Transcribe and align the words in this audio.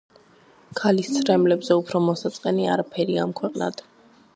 ქალის 0.79 1.11
ცრემლებზე 1.17 1.79
უფრო 1.83 2.03
მოსაწყენი, 2.09 2.67
არაფერია 2.77 3.31
ამქვეყნად 3.31 3.91